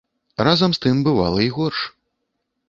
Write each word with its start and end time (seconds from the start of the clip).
Разам 0.47 0.73
з 0.77 0.81
тым, 0.85 1.03
бывала 1.09 1.45
й 1.47 1.53
горш. 1.59 1.85